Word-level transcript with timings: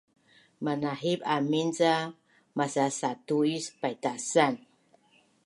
Manahip 0.65 1.19
amin 1.35 1.69
ca 1.77 1.93
masasatu 2.57 3.37
is 3.55 3.65
paitasan 3.81 4.53